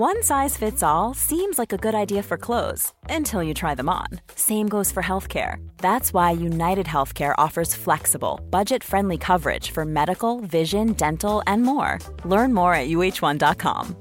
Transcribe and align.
One 0.00 0.24
size 0.24 0.56
fits 0.56 0.80
all 0.80 1.12
seems 1.12 1.60
like 1.60 1.76
a 1.76 1.82
good 1.84 1.92
idea 1.92 2.24
for 2.24 2.40
clothes 2.40 2.96
until 3.12 3.44
you 3.44 3.52
try 3.52 3.76
them 3.76 3.92
on. 3.92 4.08
Same 4.32 4.64
goes 4.64 4.88
for 4.88 5.04
healthcare. 5.04 5.60
That's 5.76 6.16
why 6.16 6.32
United 6.32 6.88
Healthcare 6.88 7.36
offers 7.36 7.76
flexible, 7.76 8.40
budget 8.48 8.80
friendly 8.80 9.20
coverage 9.20 9.76
for 9.76 9.84
medical, 9.84 10.40
vision, 10.40 10.96
dental, 10.96 11.44
and 11.44 11.60
more. 11.68 12.00
Learn 12.24 12.56
more 12.56 12.72
at 12.72 12.88
uh1.com. 12.88 13.92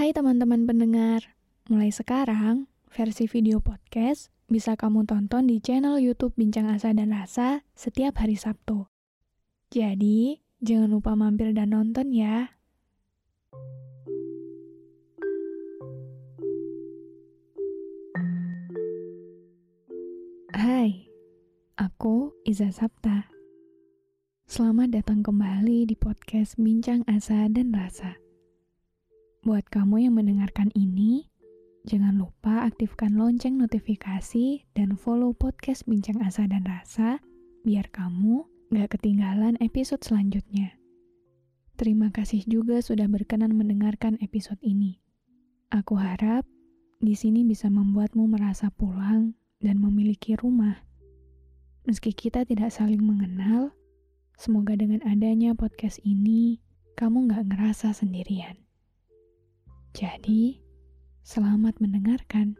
Hai 0.00 0.16
teman-teman 0.16 0.64
pendengar, 0.64 1.36
mulai 1.68 1.92
sekarang 1.92 2.72
versi 2.88 3.28
video 3.28 3.60
podcast 3.60 4.32
bisa 4.48 4.80
kamu 4.80 5.04
tonton 5.04 5.52
di 5.52 5.60
channel 5.60 6.00
YouTube 6.00 6.32
Bincang 6.40 6.72
Asa 6.72 6.96
dan 6.96 7.12
Rasa 7.12 7.68
setiap 7.76 8.16
hari 8.16 8.40
Sabtu. 8.40 8.88
Jadi, 9.68 10.45
Jangan 10.64 10.88
lupa 10.88 11.12
mampir 11.12 11.52
dan 11.52 11.76
nonton 11.76 12.16
ya. 12.16 12.48
Hai, 20.56 21.12
aku 21.76 22.32
Iza 22.48 22.72
Sapta. 22.72 23.28
Selamat 24.48 24.96
datang 24.96 25.20
kembali 25.20 25.84
di 25.84 25.92
podcast 25.92 26.56
Bincang 26.56 27.04
Asa 27.04 27.52
dan 27.52 27.76
Rasa. 27.76 28.16
Buat 29.44 29.68
kamu 29.68 30.08
yang 30.08 30.16
mendengarkan 30.16 30.72
ini, 30.72 31.28
jangan 31.84 32.16
lupa 32.16 32.64
aktifkan 32.64 33.12
lonceng 33.20 33.60
notifikasi 33.60 34.64
dan 34.72 34.96
follow 34.96 35.36
podcast 35.36 35.84
Bincang 35.84 36.24
Asa 36.24 36.48
dan 36.48 36.64
Rasa 36.64 37.20
biar 37.60 37.92
kamu 37.92 38.55
gak 38.74 38.98
ketinggalan 38.98 39.54
episode 39.62 40.02
selanjutnya. 40.02 40.74
Terima 41.78 42.10
kasih 42.10 42.42
juga 42.48 42.82
sudah 42.82 43.06
berkenan 43.06 43.54
mendengarkan 43.54 44.18
episode 44.18 44.58
ini. 44.64 44.98
Aku 45.70 45.94
harap 45.94 46.42
di 46.98 47.14
sini 47.14 47.44
bisa 47.44 47.70
membuatmu 47.70 48.26
merasa 48.26 48.72
pulang 48.72 49.36
dan 49.62 49.78
memiliki 49.78 50.34
rumah. 50.34 50.82
Meski 51.86 52.10
kita 52.10 52.42
tidak 52.42 52.74
saling 52.74 52.98
mengenal, 52.98 53.70
semoga 54.34 54.74
dengan 54.74 54.98
adanya 55.06 55.54
podcast 55.54 56.02
ini, 56.02 56.58
kamu 56.98 57.30
gak 57.30 57.46
ngerasa 57.52 57.94
sendirian. 57.94 58.58
Jadi, 59.94 60.58
selamat 61.22 61.78
mendengarkan. 61.78 62.58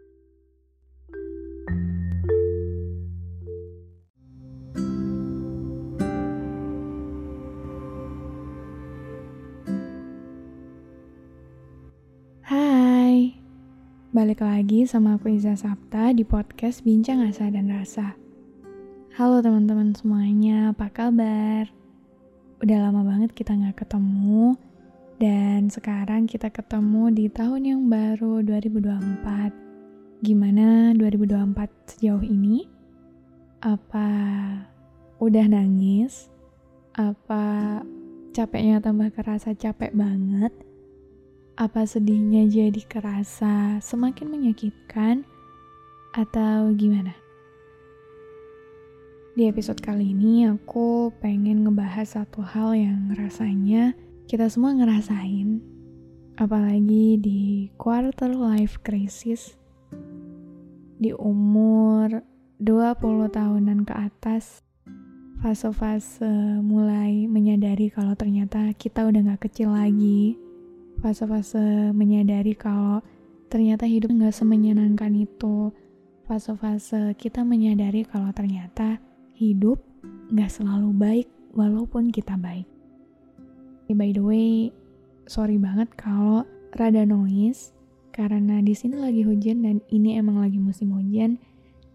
Balik 14.17 14.49
lagi 14.49 14.89
sama 14.89 15.21
aku 15.21 15.29
Iza 15.29 15.61
Sapta 15.61 16.09
di 16.09 16.25
podcast 16.25 16.81
Bincang 16.89 17.21
Asa 17.29 17.53
dan 17.53 17.69
Rasa. 17.69 18.17
Halo 19.13 19.45
teman-teman 19.45 19.93
semuanya, 19.93 20.73
apa 20.73 20.89
kabar? 20.89 21.69
Udah 22.65 22.79
lama 22.81 23.05
banget 23.05 23.37
kita 23.37 23.53
nggak 23.53 23.85
ketemu, 23.85 24.57
dan 25.21 25.69
sekarang 25.69 26.25
kita 26.25 26.49
ketemu 26.49 27.13
di 27.13 27.29
tahun 27.29 27.63
yang 27.69 27.93
baru 27.93 28.41
2024. 28.41 30.25
Gimana 30.25 30.97
2024 30.97 31.69
sejauh 31.85 32.25
ini? 32.25 32.65
Apa 33.61 34.09
udah 35.21 35.45
nangis? 35.45 36.33
Apa 36.97 37.85
capeknya 38.33 38.81
tambah 38.81 39.13
kerasa 39.13 39.53
capek 39.53 39.93
banget? 39.93 40.57
Apa 41.57 41.89
sedihnya 41.89 42.45
jadi 42.53 42.85
kerasa 42.85 43.81
semakin 43.81 44.29
menyakitkan 44.29 45.25
atau 46.13 46.69
gimana? 46.77 47.17
Di 49.33 49.49
episode 49.49 49.81
kali 49.81 50.13
ini 50.13 50.45
aku 50.53 51.09
pengen 51.17 51.65
ngebahas 51.65 52.21
satu 52.21 52.45
hal 52.45 52.77
yang 52.77 53.09
rasanya 53.17 53.97
kita 54.29 54.53
semua 54.53 54.77
ngerasain 54.77 55.65
apalagi 56.37 57.17
di 57.17 57.73
quarter 57.81 58.37
life 58.37 58.77
crisis 58.85 59.57
di 61.01 61.17
umur 61.17 62.21
20 62.61 63.33
tahunan 63.33 63.89
ke 63.89 63.95
atas 63.97 64.61
fase-fase 65.41 66.61
mulai 66.61 67.25
menyadari 67.25 67.89
kalau 67.89 68.13
ternyata 68.13 68.77
kita 68.77 69.09
udah 69.09 69.33
gak 69.33 69.49
kecil 69.49 69.73
lagi 69.73 70.37
fase-fase 71.07 71.95
menyadari 71.95 72.59
kalau 72.59 72.99
ternyata 73.47 73.87
hidup 73.87 74.11
nggak 74.11 74.35
semenyenangkan 74.35 75.15
itu. 75.15 75.71
Fase-fase 76.27 77.15
kita 77.15 77.47
menyadari 77.47 78.03
kalau 78.03 78.35
ternyata 78.35 78.99
hidup 79.39 79.79
nggak 80.35 80.51
selalu 80.51 80.91
baik 80.91 81.29
walaupun 81.55 82.11
kita 82.11 82.35
baik. 82.35 82.67
By 83.87 84.11
the 84.11 84.19
way 84.19 84.75
sorry 85.31 85.63
banget 85.63 85.95
kalau 85.95 86.43
rada 86.75 87.07
noise 87.07 87.71
karena 88.11 88.59
di 88.59 88.75
sini 88.75 88.99
lagi 88.99 89.23
hujan 89.23 89.63
dan 89.63 89.79
ini 89.95 90.19
emang 90.19 90.43
lagi 90.43 90.59
musim 90.59 90.91
hujan. 90.91 91.39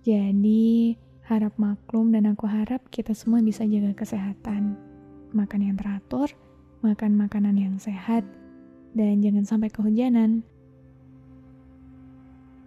Jadi 0.08 0.96
harap 1.28 1.52
maklum 1.60 2.16
dan 2.16 2.32
aku 2.32 2.48
harap 2.48 2.80
kita 2.88 3.12
semua 3.12 3.44
bisa 3.44 3.68
jaga 3.68 3.92
kesehatan. 3.92 4.80
Makan 5.36 5.60
yang 5.68 5.76
teratur 5.76 6.32
makan 6.80 7.14
makanan 7.14 7.60
yang 7.60 7.76
sehat 7.76 8.26
dan 8.92 9.24
jangan 9.24 9.46
sampai 9.48 9.70
kehujanan. 9.72 10.44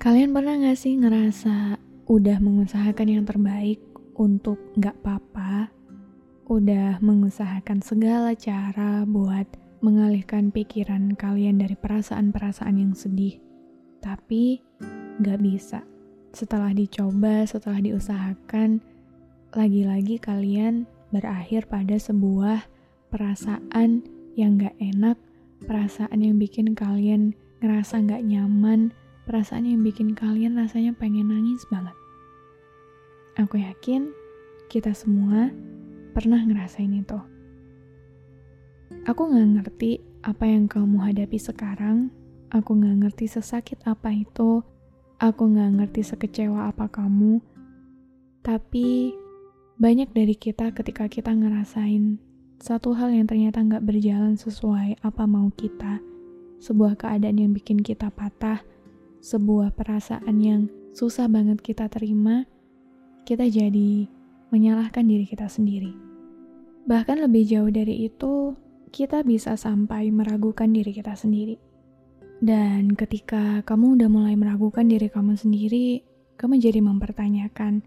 Kalian 0.01 0.37
pernah 0.37 0.61
gak 0.61 0.77
sih 0.77 1.01
ngerasa 1.01 1.81
udah 2.05 2.37
mengusahakan 2.37 3.09
yang 3.09 3.25
terbaik 3.25 3.81
untuk 4.21 4.61
gak 4.77 4.93
apa-apa? 5.01 5.73
Udah 6.45 7.01
mengusahakan 7.01 7.81
segala 7.81 8.37
cara 8.37 9.09
buat 9.09 9.49
mengalihkan 9.81 10.53
pikiran 10.53 11.17
kalian 11.17 11.57
dari 11.57 11.73
perasaan-perasaan 11.77 12.77
yang 12.77 12.93
sedih. 12.93 13.41
Tapi 14.05 14.61
gak 15.25 15.41
bisa. 15.41 15.81
Setelah 16.37 16.77
dicoba, 16.77 17.49
setelah 17.49 17.81
diusahakan, 17.81 18.85
lagi-lagi 19.57 20.21
kalian 20.21 20.85
berakhir 21.15 21.65
pada 21.71 21.97
sebuah 21.97 22.69
perasaan 23.09 24.05
yang 24.37 24.61
gak 24.61 24.77
enak 24.83 25.17
perasaan 25.65 26.21
yang 26.21 26.37
bikin 26.37 26.77
kalian 26.77 27.33
ngerasa 27.65 28.05
nggak 28.05 28.23
nyaman, 28.29 28.93
perasaan 29.25 29.65
yang 29.65 29.81
bikin 29.81 30.13
kalian 30.13 30.61
rasanya 30.61 30.93
pengen 30.93 31.33
nangis 31.33 31.65
banget. 31.73 31.97
Aku 33.41 33.57
yakin 33.57 34.13
kita 34.69 34.93
semua 34.93 35.49
pernah 36.13 36.39
ngerasain 36.45 36.93
itu. 36.93 37.19
Aku 39.09 39.29
nggak 39.29 39.49
ngerti 39.59 40.01
apa 40.25 40.45
yang 40.45 40.69
kamu 40.69 41.01
hadapi 41.01 41.37
sekarang, 41.41 42.09
aku 42.53 42.77
nggak 42.79 43.05
ngerti 43.05 43.27
sesakit 43.29 43.81
apa 43.85 44.13
itu, 44.13 44.63
aku 45.19 45.43
nggak 45.51 45.83
ngerti 45.83 46.01
sekecewa 46.05 46.71
apa 46.73 46.89
kamu, 46.89 47.41
tapi 48.45 49.13
banyak 49.81 50.13
dari 50.15 50.39
kita 50.39 50.71
ketika 50.71 51.11
kita 51.11 51.35
ngerasain 51.35 52.23
satu 52.65 52.97
hal 52.97 53.13
yang 53.13 53.29
ternyata 53.29 53.61
nggak 53.61 53.85
berjalan 53.85 54.41
sesuai 54.41 54.97
apa 55.05 55.29
mau 55.29 55.53
kita, 55.53 56.01
sebuah 56.65 56.97
keadaan 56.97 57.37
yang 57.37 57.53
bikin 57.53 57.85
kita 57.85 58.09
patah, 58.09 58.65
sebuah 59.21 59.77
perasaan 59.77 60.41
yang 60.41 60.73
susah 60.97 61.29
banget 61.29 61.61
kita 61.61 61.93
terima, 61.93 62.49
kita 63.29 63.45
jadi 63.53 64.09
menyalahkan 64.49 65.05
diri 65.05 65.29
kita 65.29 65.45
sendiri. 65.45 65.93
Bahkan 66.89 67.21
lebih 67.29 67.45
jauh 67.45 67.69
dari 67.69 68.09
itu, 68.09 68.57
kita 68.89 69.21
bisa 69.29 69.61
sampai 69.61 70.09
meragukan 70.09 70.73
diri 70.73 70.97
kita 70.97 71.13
sendiri. 71.13 71.61
Dan 72.41 72.97
ketika 72.97 73.61
kamu 73.69 74.01
udah 74.01 74.09
mulai 74.09 74.41
meragukan 74.41 74.89
diri 74.89 75.13
kamu 75.13 75.37
sendiri, 75.37 76.01
kamu 76.41 76.57
jadi 76.65 76.81
mempertanyakan, 76.81 77.85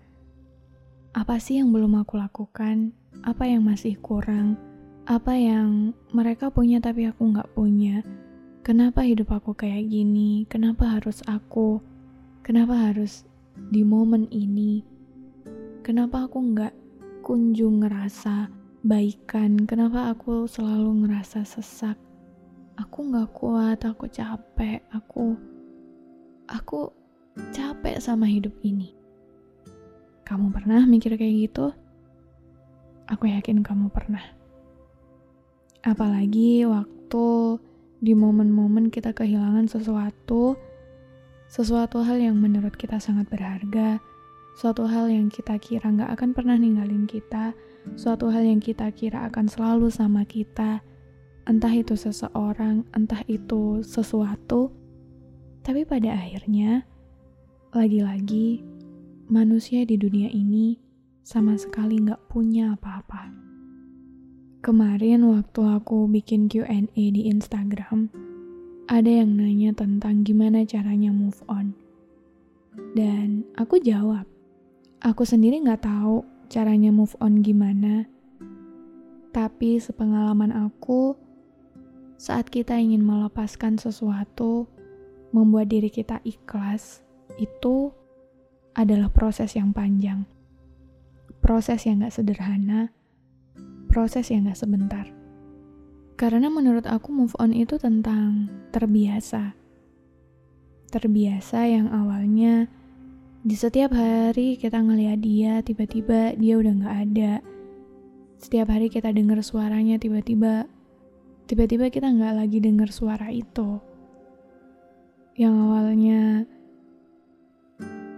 apa 1.17 1.41
sih 1.41 1.57
yang 1.57 1.73
belum 1.73 1.97
aku 1.97 2.21
lakukan? 2.21 2.93
Apa 3.25 3.49
yang 3.49 3.65
masih 3.65 3.97
kurang? 3.97 4.66
Apa 5.07 5.39
yang 5.39 5.95
mereka 6.11 6.51
punya 6.51 6.83
tapi 6.83 7.07
aku 7.07 7.31
nggak 7.31 7.55
punya. 7.55 8.03
Kenapa 8.59 9.07
hidup 9.07 9.31
aku 9.31 9.55
kayak 9.55 9.87
gini? 9.87 10.43
Kenapa 10.51 10.99
harus 10.99 11.23
aku? 11.23 11.79
Kenapa 12.43 12.91
harus 12.91 13.23
di 13.71 13.87
momen 13.87 14.27
ini? 14.35 14.83
Kenapa 15.79 16.27
aku 16.27 16.43
nggak 16.51 16.75
kunjung 17.23 17.87
ngerasa 17.87 18.51
baikan? 18.83 19.63
Kenapa 19.63 20.11
aku 20.11 20.43
selalu 20.43 21.07
ngerasa 21.07 21.47
sesak? 21.47 21.95
Aku 22.75 23.07
nggak 23.07 23.31
kuat, 23.31 23.79
aku 23.87 24.11
capek, 24.11 24.83
aku 24.91 25.39
aku 26.51 26.91
capek 27.55 28.03
sama 28.03 28.27
hidup 28.27 28.51
ini. 28.59 28.91
Kamu 30.27 30.51
pernah 30.51 30.83
mikir 30.83 31.15
kayak 31.15 31.47
gitu? 31.47 31.71
Aku 33.07 33.31
yakin 33.31 33.63
kamu 33.63 33.87
pernah. 33.87 34.36
Apalagi 35.87 36.67
waktu 36.67 37.55
di 38.03 38.11
momen-momen 38.11 38.91
kita 38.91 39.15
kehilangan 39.15 39.71
sesuatu, 39.71 40.59
sesuatu 41.47 42.03
hal 42.03 42.19
yang 42.19 42.35
menurut 42.35 42.75
kita 42.75 42.99
sangat 42.99 43.31
berharga, 43.31 44.03
suatu 44.59 44.83
hal 44.83 45.07
yang 45.07 45.31
kita 45.31 45.55
kira 45.55 45.87
nggak 45.87 46.11
akan 46.19 46.35
pernah 46.35 46.59
ninggalin 46.59 47.07
kita, 47.07 47.55
suatu 47.95 48.27
hal 48.27 48.43
yang 48.43 48.59
kita 48.59 48.91
kira 48.91 49.31
akan 49.31 49.47
selalu 49.47 49.87
sama 49.87 50.27
kita, 50.27 50.83
entah 51.47 51.71
itu 51.71 51.95
seseorang, 51.95 52.83
entah 52.91 53.23
itu 53.31 53.79
sesuatu, 53.79 54.75
tapi 55.63 55.87
pada 55.87 56.19
akhirnya, 56.19 56.83
lagi-lagi, 57.71 58.59
manusia 59.31 59.87
di 59.87 59.95
dunia 59.95 60.27
ini 60.35 60.83
sama 61.23 61.55
sekali 61.55 62.03
nggak 62.03 62.27
punya 62.27 62.75
apa-apa. 62.75 63.36
Kemarin 64.67 65.23
waktu 65.31 65.63
aku 65.63 66.11
bikin 66.11 66.51
Q&A 66.51 66.91
di 66.91 67.31
Instagram, 67.31 68.11
ada 68.91 69.07
yang 69.07 69.39
nanya 69.39 69.71
tentang 69.71 70.27
gimana 70.27 70.67
caranya 70.67 71.07
move 71.07 71.39
on. 71.47 71.71
Dan 72.91 73.47
aku 73.55 73.79
jawab, 73.79 74.27
aku 74.99 75.23
sendiri 75.23 75.63
nggak 75.63 75.87
tahu 75.87 76.27
caranya 76.51 76.91
move 76.91 77.15
on 77.23 77.39
gimana. 77.39 78.11
Tapi 79.31 79.79
sepengalaman 79.79 80.51
aku, 80.51 81.15
saat 82.19 82.51
kita 82.51 82.75
ingin 82.75 83.07
melepaskan 83.07 83.79
sesuatu, 83.79 84.67
membuat 85.31 85.71
diri 85.71 85.87
kita 85.87 86.19
ikhlas, 86.27 87.07
itu 87.39 87.95
adalah 88.75 89.07
proses 89.15 89.55
yang 89.55 89.71
panjang. 89.71 90.27
Proses 91.39 91.87
yang 91.87 92.03
gak 92.03 92.19
sederhana, 92.19 92.91
proses 93.97 94.29
yang 94.29 94.45
gak 94.45 94.61
sebentar. 94.61 95.09
Karena 96.21 96.53
menurut 96.53 96.85
aku 96.85 97.09
move 97.09 97.33
on 97.41 97.49
itu 97.49 97.81
tentang 97.81 98.45
terbiasa. 98.69 99.57
Terbiasa 100.93 101.65
yang 101.65 101.89
awalnya 101.89 102.69
di 103.41 103.57
setiap 103.57 103.97
hari 103.97 104.61
kita 104.61 104.77
ngeliat 104.85 105.17
dia, 105.17 105.65
tiba-tiba 105.65 106.37
dia 106.37 106.61
udah 106.61 106.73
gak 106.77 106.95
ada. 107.09 107.33
Setiap 108.37 108.69
hari 108.69 108.93
kita 108.93 109.09
dengar 109.09 109.41
suaranya, 109.41 109.97
tiba-tiba 109.97 110.69
tiba-tiba 111.49 111.89
kita 111.89 112.11
nggak 112.11 112.43
lagi 112.43 112.59
dengar 112.59 112.91
suara 112.91 113.31
itu 113.31 113.79
yang 115.39 115.55
awalnya 115.55 116.43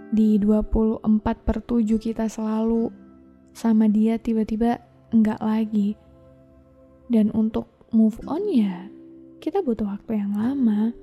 di 0.09 0.41
24 0.41 1.05
per 1.21 1.61
7 1.61 1.85
kita 2.01 2.25
selalu 2.25 2.89
sama 3.53 3.85
dia 3.85 4.17
tiba-tiba 4.17 4.88
enggak 5.09 5.41
lagi. 5.41 5.97
Dan 7.09 7.33
untuk 7.33 7.65
move 7.89 8.17
on 8.29 8.45
ya, 8.45 8.85
kita 9.41 9.65
butuh 9.65 9.85
waktu 9.85 10.21
yang 10.21 10.33
lama. 10.37 10.93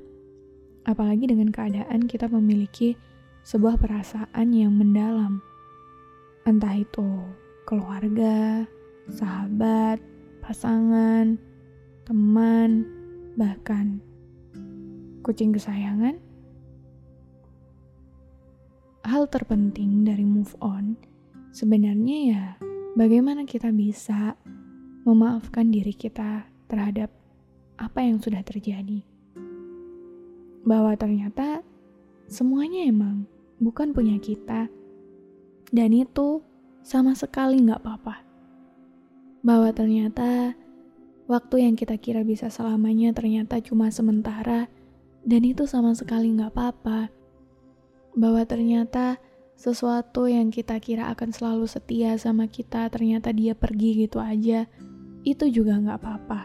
Apalagi 0.86 1.26
dengan 1.26 1.50
keadaan 1.50 2.06
kita 2.06 2.30
memiliki 2.30 2.94
sebuah 3.42 3.78
perasaan 3.78 4.54
yang 4.54 4.74
mendalam. 4.74 5.42
Entah 6.46 6.78
itu 6.78 7.26
keluarga, 7.66 8.62
sahabat, 9.10 9.98
pasangan, 10.46 11.34
teman, 12.06 12.86
bahkan 13.34 13.98
kucing 15.26 15.50
kesayangan? 15.50 16.22
Hal 19.02 19.26
terpenting 19.30 20.06
dari 20.06 20.22
move 20.22 20.54
on 20.62 20.98
sebenarnya 21.54 22.18
ya 22.26 22.46
bagaimana 22.96 23.44
kita 23.44 23.68
bisa 23.76 24.40
memaafkan 25.04 25.68
diri 25.68 25.92
kita 25.92 26.48
terhadap 26.66 27.12
apa 27.76 28.00
yang 28.00 28.18
sudah 28.18 28.40
terjadi. 28.40 29.04
Bahwa 30.64 30.96
ternyata 30.98 31.62
semuanya 32.26 32.88
emang 32.88 33.28
bukan 33.60 33.92
punya 33.92 34.16
kita. 34.18 34.72
Dan 35.70 35.92
itu 35.92 36.40
sama 36.80 37.12
sekali 37.12 37.60
nggak 37.62 37.84
apa-apa. 37.84 38.24
Bahwa 39.44 39.70
ternyata 39.76 40.56
waktu 41.28 41.68
yang 41.68 41.76
kita 41.76 42.00
kira 42.00 42.24
bisa 42.24 42.48
selamanya 42.48 43.12
ternyata 43.12 43.60
cuma 43.60 43.92
sementara 43.92 44.72
dan 45.26 45.42
itu 45.44 45.68
sama 45.68 45.92
sekali 45.92 46.32
nggak 46.32 46.50
apa-apa. 46.50 47.12
Bahwa 48.16 48.42
ternyata 48.48 49.20
sesuatu 49.56 50.28
yang 50.28 50.52
kita 50.52 50.76
kira 50.78 51.08
akan 51.10 51.32
selalu 51.32 51.66
setia 51.66 52.14
sama 52.20 52.46
kita, 52.46 52.86
ternyata 52.92 53.32
dia 53.32 53.56
pergi 53.56 54.06
gitu 54.06 54.20
aja, 54.20 54.68
itu 55.24 55.44
juga 55.48 55.80
nggak 55.80 55.98
apa-apa. 55.98 56.42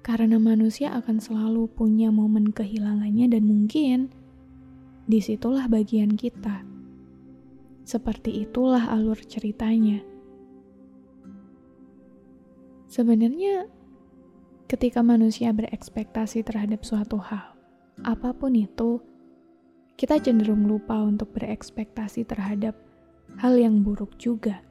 Karena 0.00 0.40
manusia 0.40 0.96
akan 0.96 1.20
selalu 1.20 1.68
punya 1.68 2.08
momen 2.08 2.54
kehilangannya 2.54 3.28
dan 3.28 3.44
mungkin 3.44 3.98
di 5.04 5.20
situlah 5.20 5.68
bagian 5.68 6.16
kita. 6.16 6.64
Seperti 7.84 8.46
itulah 8.46 8.88
alur 8.88 9.18
ceritanya. 9.20 10.00
Sebenarnya 12.90 13.68
Ketika 14.70 15.02
manusia 15.02 15.50
berekspektasi 15.50 16.46
terhadap 16.46 16.86
suatu 16.86 17.18
hal, 17.18 17.58
apa 18.06 18.30
pun 18.30 18.54
itu, 18.54 19.02
kita 20.00 20.16
cenderung 20.16 20.64
lupa 20.64 20.96
untuk 20.96 21.28
berekspektasi 21.36 22.24
terhadap 22.24 22.72
hal 23.36 23.52
yang 23.60 23.84
buruk 23.84 24.16
juga. 24.16 24.64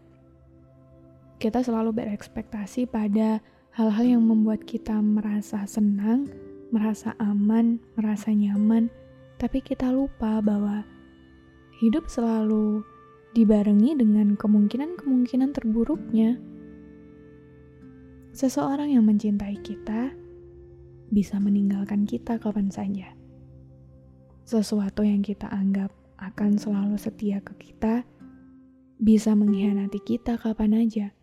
Kita 1.38 1.62
selalu 1.62 1.94
berekspektasi 2.02 2.90
pada 2.90 3.38
hal-hal 3.78 4.18
yang 4.18 4.26
membuat 4.26 4.66
kita 4.66 4.98
merasa 4.98 5.70
senang, 5.70 6.34
merasa 6.74 7.14
aman, 7.22 7.78
merasa 7.94 8.34
nyaman, 8.34 8.90
tapi 9.38 9.62
kita 9.62 9.94
lupa 9.94 10.42
bahwa 10.42 10.82
hidup 11.78 12.10
selalu 12.10 12.82
dibarengi 13.38 14.02
dengan 14.02 14.34
kemungkinan-kemungkinan 14.34 15.54
terburuknya. 15.54 16.42
Seseorang 18.34 18.98
yang 18.98 19.06
mencintai 19.06 19.62
kita 19.62 20.10
bisa 21.14 21.38
meninggalkan 21.38 22.10
kita 22.10 22.42
kapan 22.42 22.74
saja. 22.74 23.19
Sesuatu 24.50 25.06
yang 25.06 25.22
kita 25.22 25.46
anggap 25.46 25.94
akan 26.18 26.58
selalu 26.58 26.98
setia 26.98 27.38
ke 27.38 27.54
kita 27.70 28.02
bisa 28.98 29.38
mengkhianati 29.38 30.02
kita 30.02 30.42
kapan 30.42 30.74
aja. 30.74 31.14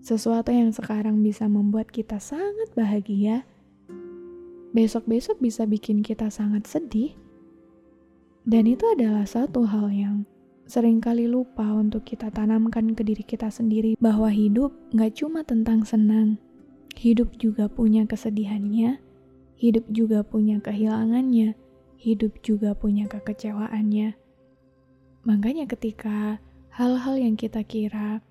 Sesuatu 0.00 0.48
yang 0.48 0.72
sekarang 0.72 1.20
bisa 1.20 1.44
membuat 1.44 1.92
kita 1.92 2.16
sangat 2.16 2.72
bahagia, 2.72 3.44
besok-besok 4.72 5.44
bisa 5.44 5.68
bikin 5.68 6.00
kita 6.00 6.32
sangat 6.32 6.64
sedih. 6.64 7.12
Dan 8.48 8.64
itu 8.64 8.88
adalah 8.96 9.28
satu 9.28 9.68
hal 9.68 9.92
yang 9.92 10.24
sering 10.64 11.04
kali 11.04 11.28
lupa 11.28 11.68
untuk 11.76 12.08
kita 12.08 12.32
tanamkan 12.32 12.96
ke 12.96 13.04
diri 13.04 13.28
kita 13.28 13.52
sendiri 13.52 13.92
bahwa 14.00 14.32
hidup 14.32 14.72
gak 14.96 15.20
cuma 15.20 15.44
tentang 15.44 15.84
senang. 15.84 16.40
Hidup 16.96 17.36
juga 17.36 17.68
punya 17.68 18.08
kesedihannya, 18.08 19.04
hidup 19.60 19.84
juga 19.92 20.24
punya 20.24 20.64
kehilangannya, 20.64 21.65
hidup 21.96 22.40
juga 22.44 22.76
punya 22.76 23.08
kekecewaannya. 23.08 24.14
Makanya 25.26 25.66
ketika 25.66 26.38
hal-hal 26.70 27.18
yang 27.18 27.34
kita 27.34 27.66
kira 27.66 28.22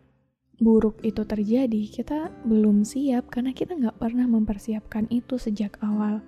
buruk 0.62 1.04
itu 1.04 1.28
terjadi, 1.28 1.82
kita 1.92 2.32
belum 2.48 2.88
siap 2.88 3.28
karena 3.28 3.52
kita 3.52 3.76
nggak 3.76 4.00
pernah 4.00 4.24
mempersiapkan 4.30 5.12
itu 5.12 5.36
sejak 5.36 5.76
awal. 5.84 6.24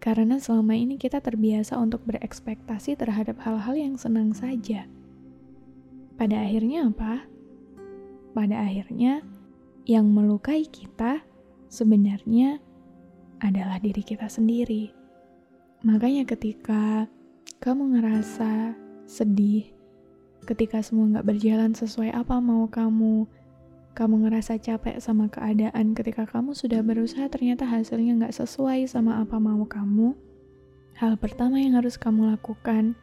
Karena 0.00 0.36
selama 0.40 0.76
ini 0.76 0.96
kita 1.00 1.20
terbiasa 1.20 1.76
untuk 1.80 2.04
berekspektasi 2.04 2.96
terhadap 2.96 3.40
hal-hal 3.44 3.76
yang 3.76 3.96
senang 3.96 4.32
saja. 4.36 4.88
Pada 6.16 6.44
akhirnya 6.44 6.88
apa? 6.88 7.24
Pada 8.36 8.64
akhirnya 8.64 9.24
yang 9.84 10.08
melukai 10.08 10.64
kita 10.64 11.20
sebenarnya 11.68 12.60
adalah 13.44 13.76
diri 13.80 14.00
kita 14.00 14.28
sendiri. 14.30 15.03
Makanya 15.84 16.24
ketika 16.24 17.04
kamu 17.60 18.00
ngerasa 18.00 18.72
sedih, 19.04 19.68
ketika 20.48 20.80
semua 20.80 21.20
gak 21.20 21.28
berjalan 21.28 21.76
sesuai 21.76 22.16
apa 22.16 22.40
mau 22.40 22.64
kamu, 22.64 23.28
kamu 23.92 24.14
ngerasa 24.26 24.56
capek 24.58 24.96
sama 24.98 25.28
keadaan 25.28 25.92
ketika 25.92 26.24
kamu 26.24 26.56
sudah 26.56 26.80
berusaha 26.80 27.28
ternyata 27.28 27.68
hasilnya 27.68 28.16
gak 28.24 28.34
sesuai 28.34 28.88
sama 28.88 29.20
apa 29.20 29.36
mau 29.36 29.68
kamu, 29.68 30.16
hal 30.96 31.20
pertama 31.20 31.60
yang 31.60 31.76
harus 31.76 32.00
kamu 32.00 32.32
lakukan 32.32 32.96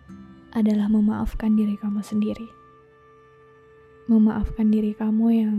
adalah 0.51 0.89
memaafkan 0.89 1.53
diri 1.53 1.77
kamu 1.79 2.01
sendiri 2.03 2.49
memaafkan 4.11 4.67
diri 4.67 4.91
kamu 4.91 5.25
yang 5.31 5.57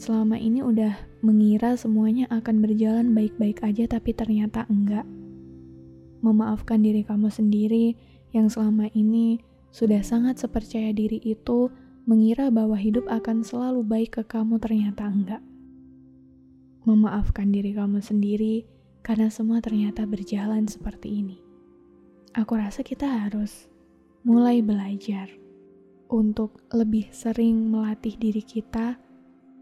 selama 0.00 0.40
ini 0.40 0.64
udah 0.64 0.96
mengira 1.20 1.76
semuanya 1.76 2.24
akan 2.32 2.64
berjalan 2.64 3.12
baik-baik 3.12 3.60
aja 3.60 3.84
tapi 3.84 4.16
ternyata 4.16 4.64
enggak. 4.72 5.04
Memaafkan 6.22 6.80
diri 6.80 7.02
kamu 7.02 7.28
sendiri 7.28 7.98
yang 8.30 8.46
selama 8.46 8.88
ini 8.94 9.42
sudah 9.74 10.00
sangat 10.06 10.38
sepercaya 10.38 10.94
diri 10.94 11.18
itu 11.20 11.68
mengira 12.06 12.50
bahwa 12.50 12.78
hidup 12.78 13.06
akan 13.10 13.42
selalu 13.42 13.82
baik 13.82 14.20
ke 14.20 14.22
kamu 14.26 14.58
ternyata 14.62 15.06
enggak. 15.06 15.42
memaafkan 16.82 17.54
diri 17.54 17.78
kamu 17.78 18.02
sendiri 18.02 18.66
karena 19.06 19.30
semua 19.30 19.62
ternyata 19.62 20.02
berjalan 20.02 20.66
seperti 20.66 21.22
ini. 21.22 21.38
Aku 22.34 22.58
rasa 22.58 22.82
kita 22.82 23.06
harus 23.06 23.70
mulai 24.26 24.58
belajar 24.66 25.30
untuk 26.10 26.58
lebih 26.74 27.06
sering 27.14 27.70
melatih 27.70 28.18
diri 28.18 28.42
kita 28.42 28.98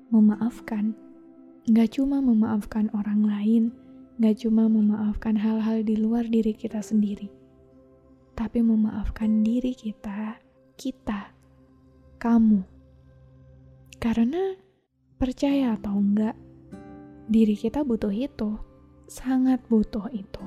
memaafkan. 0.09 0.97
Gak 1.69 2.01
cuma 2.01 2.25
memaafkan 2.25 2.89
orang 2.97 3.21
lain, 3.21 3.63
gak 4.21 4.45
cuma 4.45 4.69
memaafkan 4.69 5.33
hal-hal 5.33 5.81
di 5.81 5.97
luar 5.97 6.29
diri 6.29 6.53
kita 6.53 6.85
sendiri, 6.85 7.33
tapi 8.37 8.61
memaafkan 8.61 9.41
diri 9.41 9.73
kita, 9.73 10.37
kita, 10.77 11.33
kamu. 12.21 12.61
Karena 13.97 14.61
percaya 15.17 15.73
atau 15.81 15.97
enggak, 15.97 16.37
diri 17.33 17.57
kita 17.57 17.81
butuh 17.81 18.13
itu, 18.13 18.61
sangat 19.09 19.65
butuh 19.73 20.05
itu. 20.13 20.45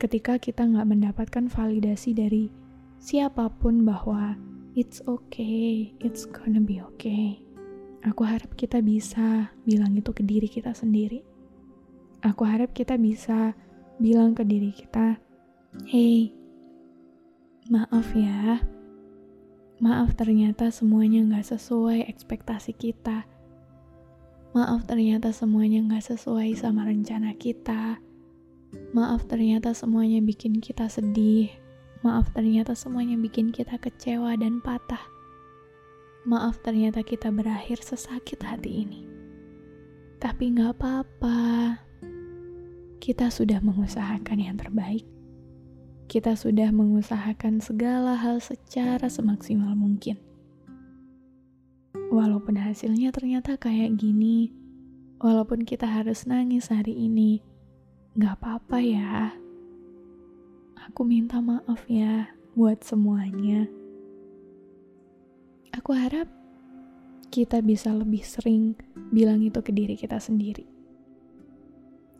Ketika 0.00 0.40
kita 0.40 0.64
nggak 0.64 0.88
mendapatkan 0.88 1.44
validasi 1.52 2.16
dari 2.16 2.48
siapa 2.96 3.52
pun 3.60 3.84
bahwa 3.84 4.32
it's 4.72 5.04
okay, 5.04 5.92
it's 6.00 6.24
gonna 6.24 6.60
be 6.60 6.80
okay. 6.80 7.36
Aku 8.08 8.24
harap 8.24 8.56
kita 8.56 8.80
bisa 8.80 9.52
bilang 9.68 9.92
itu 9.92 10.08
ke 10.16 10.24
diri 10.24 10.48
kita 10.48 10.72
sendiri. 10.72 11.29
Aku 12.20 12.44
harap 12.44 12.76
kita 12.76 13.00
bisa 13.00 13.56
bilang 13.96 14.36
ke 14.36 14.44
diri 14.44 14.76
kita, 14.76 15.16
hey, 15.88 16.28
maaf 17.72 18.12
ya, 18.12 18.60
maaf 19.80 20.12
ternyata 20.12 20.68
semuanya 20.68 21.24
nggak 21.24 21.48
sesuai 21.56 22.04
ekspektasi 22.12 22.76
kita. 22.76 23.24
Maaf 24.52 24.84
ternyata 24.84 25.32
semuanya 25.32 25.80
nggak 25.80 26.12
sesuai 26.12 26.52
sama 26.60 26.84
rencana 26.84 27.32
kita. 27.40 27.96
Maaf 28.92 29.24
ternyata 29.24 29.72
semuanya 29.72 30.20
bikin 30.20 30.60
kita 30.60 30.92
sedih. 30.92 31.48
Maaf 32.04 32.36
ternyata 32.36 32.76
semuanya 32.76 33.16
bikin 33.16 33.48
kita 33.48 33.80
kecewa 33.80 34.36
dan 34.36 34.60
patah. 34.60 35.00
Maaf 36.28 36.60
ternyata 36.60 37.00
kita 37.00 37.32
berakhir 37.32 37.80
sesakit 37.80 38.44
hati 38.44 38.84
ini. 38.84 39.00
Tapi 40.20 40.52
nggak 40.52 40.76
apa-apa. 40.76 41.38
Kita 43.00 43.32
sudah 43.32 43.64
mengusahakan 43.64 44.38
yang 44.38 44.60
terbaik. 44.60 45.08
Kita 46.06 46.36
sudah 46.36 46.68
mengusahakan 46.68 47.64
segala 47.64 48.18
hal 48.18 48.38
secara 48.44 49.08
semaksimal 49.08 49.72
mungkin 49.72 50.20
Walaupun 52.10 52.58
hasilnya 52.58 53.14
ternyata 53.14 53.54
kayak 53.54 53.94
gini, 53.94 54.50
walaupun 55.22 55.62
kita 55.62 55.86
harus 55.86 56.26
nangis 56.26 56.66
hari 56.66 56.90
ini, 56.90 57.38
gak 58.18 58.42
apa-apa 58.42 58.82
ya. 58.82 59.30
Aku 60.90 61.06
minta 61.06 61.38
maaf 61.38 61.86
ya 61.86 62.34
buat 62.58 62.82
semuanya. 62.82 63.70
Aku 65.70 65.94
harap 65.94 66.26
kita 67.30 67.62
bisa 67.62 67.94
lebih 67.94 68.26
sering 68.26 68.74
bilang 69.14 69.38
itu 69.46 69.62
ke 69.62 69.70
diri 69.70 69.94
kita 69.94 70.18
sendiri. 70.18 70.66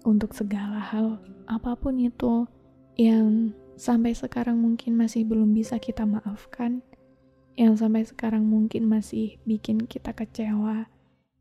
Untuk 0.00 0.33
segala 0.33 0.80
hal, 0.80 1.21
apa 1.45 1.76
pun 1.76 2.00
itu 2.00 2.49
yang 2.97 3.52
sampai 3.80 4.12
sekarang 4.16 4.61
mungkin 4.61 4.97
masih 4.97 5.25
belum 5.25 5.57
bisa 5.57 5.80
kita 5.80 6.04
maafkan, 6.09 6.85
yang 7.57 7.76
sampai 7.76 8.04
sekarang 8.04 8.45
mungkin 8.49 8.88
masih 8.88 9.40
bikin 9.45 9.85
kita 9.85 10.16
kecewa, 10.16 10.88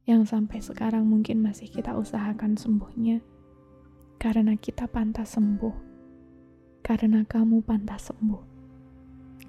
yang 0.08 0.24
sampai 0.24 0.64
sekarang 0.64 1.08
mungkin 1.08 1.44
masih 1.44 1.68
kita 1.68 1.96
usahakan 1.96 2.56
sembuhnya, 2.56 3.20
karena 4.20 4.56
kita 4.56 4.88
pantas 4.88 5.36
sembuh, 5.36 5.76
karena 6.80 7.28
kamu 7.28 7.60
pantas 7.64 8.08
sembuh, 8.12 8.44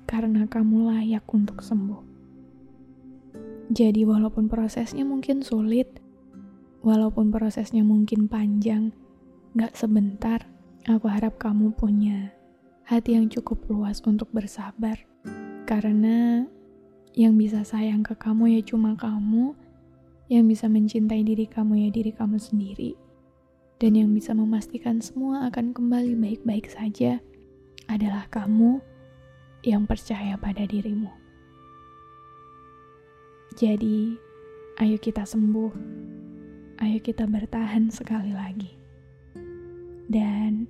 karena 0.07 0.50
kamu 0.50 0.90
layak 0.90 1.26
untuk 1.31 1.62
sembuh. 1.62 2.11
Jadi, 3.71 4.02
walaupun 4.02 4.50
prosesnya 4.50 5.07
mungkin 5.07 5.47
sulit, 5.47 6.00
walaupun 6.81 7.29
prosesnya 7.29 7.85
mungkin 7.85 8.27
panjang, 8.29 8.93
gak 9.57 9.77
sebentar, 9.77 10.49
aku 10.89 11.07
harap 11.09 11.37
kamu 11.37 11.77
punya 11.77 12.33
hati 12.89 13.15
yang 13.15 13.31
cukup 13.31 13.63
luas 13.69 14.03
untuk 14.03 14.33
bersabar, 14.35 14.99
karena 15.69 16.49
yang 17.15 17.37
bisa 17.39 17.63
sayang 17.63 18.03
ke 18.03 18.17
kamu 18.17 18.59
ya 18.59 18.61
cuma 18.65 18.97
kamu, 18.97 19.55
yang 20.31 20.47
bisa 20.47 20.67
mencintai 20.67 21.23
diri 21.23 21.47
kamu 21.47 21.87
ya 21.87 21.89
diri 21.93 22.11
kamu 22.15 22.41
sendiri, 22.41 22.97
dan 23.79 23.95
yang 23.95 24.11
bisa 24.11 24.35
memastikan 24.35 24.99
semua 24.99 25.47
akan 25.53 25.71
kembali 25.77 26.17
baik-baik 26.17 26.67
saja 26.71 27.21
adalah 27.91 28.27
kamu 28.31 28.79
yang 29.67 29.85
percaya 29.85 30.41
pada 30.41 30.65
dirimu. 30.65 31.11
Jadi, 33.59 34.15
ayo 34.79 34.97
kita 34.97 35.27
sembuh, 35.27 35.73
ayo 36.81 36.99
kita 36.99 37.29
bertahan 37.29 37.93
sekali 37.93 38.33
lagi. 38.33 38.73
Dan 40.11 40.67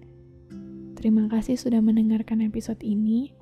terima 0.99 1.31
kasih 1.31 1.57
sudah 1.57 1.81
mendengarkan 1.81 2.43
episode 2.45 2.83
ini. 2.83 3.33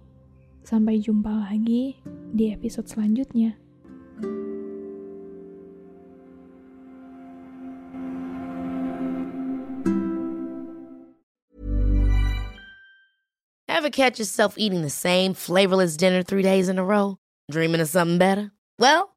Sampai 0.63 1.01
jumpa 1.01 1.49
lagi 1.49 1.97
di 2.31 2.53
episode 2.53 2.87
selanjutnya. 2.87 3.57
Ever 13.69 13.89
catch 13.89 14.19
yourself 14.21 14.61
eating 14.61 14.83
the 14.83 14.93
same 14.93 15.33
flavorless 15.33 15.97
dinner 15.97 16.21
three 16.23 16.43
days 16.43 16.69
in 16.69 16.77
a 16.77 16.85
row? 16.85 17.17
Dreaming 17.49 17.81
of 17.81 17.89
something 17.89 18.19
better? 18.19 18.53
Well, 18.77 19.17